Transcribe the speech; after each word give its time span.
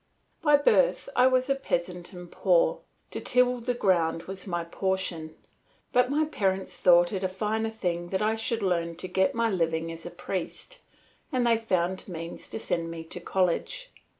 By 0.41 0.57
birth 0.57 1.09
I 1.15 1.27
was 1.27 1.47
a 1.47 1.53
peasant 1.53 2.11
and 2.11 2.31
poor; 2.31 2.79
to 3.11 3.19
till 3.21 3.59
the 3.59 3.75
ground 3.75 4.23
was 4.23 4.47
my 4.47 4.63
portion; 4.63 5.35
but 5.93 6.09
my 6.09 6.25
parents 6.25 6.75
thought 6.75 7.13
it 7.13 7.23
a 7.23 7.27
finer 7.27 7.69
thing 7.69 8.09
that 8.09 8.23
I 8.23 8.33
should 8.33 8.63
learn 8.63 8.95
to 8.95 9.07
get 9.07 9.35
my 9.35 9.51
living 9.51 9.91
as 9.91 10.03
a 10.07 10.09
priest 10.09 10.79
and 11.31 11.45
they 11.45 11.55
found 11.55 12.07
means 12.07 12.49
to 12.49 12.57
send 12.59 12.89
me 12.89 13.03
to 13.03 13.19
college. 13.19 13.91